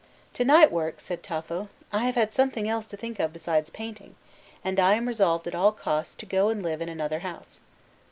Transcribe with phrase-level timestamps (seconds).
[0.33, 4.15] "To night work!" said Tafo, "I have had something else to think of besides painting,
[4.65, 7.59] and I am resolved at all costs to go and live in another house."